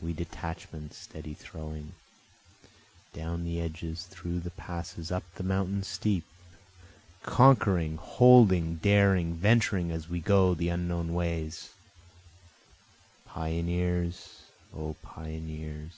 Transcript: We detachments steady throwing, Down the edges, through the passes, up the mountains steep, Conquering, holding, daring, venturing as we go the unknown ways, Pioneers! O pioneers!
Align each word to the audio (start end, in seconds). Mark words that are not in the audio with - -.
We 0.00 0.14
detachments 0.14 0.96
steady 0.96 1.34
throwing, 1.34 1.92
Down 3.12 3.44
the 3.44 3.60
edges, 3.60 4.06
through 4.06 4.40
the 4.40 4.50
passes, 4.50 5.12
up 5.12 5.24
the 5.34 5.42
mountains 5.42 5.86
steep, 5.86 6.24
Conquering, 7.22 7.98
holding, 7.98 8.76
daring, 8.76 9.34
venturing 9.34 9.90
as 9.90 10.08
we 10.08 10.18
go 10.20 10.54
the 10.54 10.70
unknown 10.70 11.12
ways, 11.12 11.74
Pioneers! 13.26 14.44
O 14.74 14.94
pioneers! 15.02 15.92